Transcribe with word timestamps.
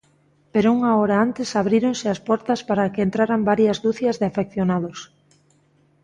Pero 0.53 0.67
unha 0.77 0.91
hora 0.99 1.15
antes 1.25 1.49
abríronse 1.61 2.05
as 2.13 2.19
portas 2.27 2.59
para 2.69 2.91
que 2.93 3.03
entraran 3.07 3.47
varias 3.51 3.77
ducias 3.85 4.15
de 4.17 4.25
afeccionados. 4.31 4.99